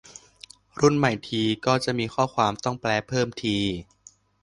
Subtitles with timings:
[0.79, 3.57] รุ่นใหม่ทีก็จะมีข้อความต้องแปลเพิ่มที